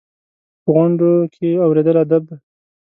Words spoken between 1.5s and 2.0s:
اورېدل